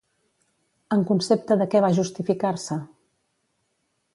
En 0.95 1.03
concepte 1.09 1.57
de 1.61 1.67
què 1.75 1.81
va 1.87 1.93
justificar-se? 1.99 2.79